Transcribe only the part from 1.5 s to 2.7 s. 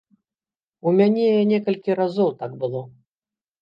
некалькі разоў так